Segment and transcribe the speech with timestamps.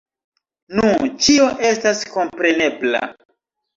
[0.77, 0.87] Nu,
[1.25, 3.03] ĉio estas komprenebla.